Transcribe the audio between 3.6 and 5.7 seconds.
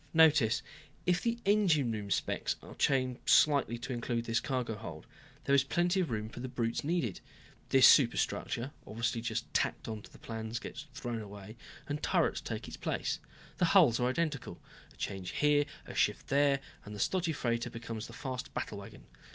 to include this cargo hold, there is